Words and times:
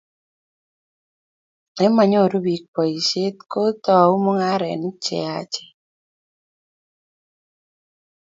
ye 1.79 1.87
manyoru 1.95 2.37
biik 2.45 2.63
boisiet 2.73 3.37
ko 3.51 3.59
itou 3.71 4.11
mung'arenik 4.23 4.97
che 5.05 5.15
yachen 5.25 5.71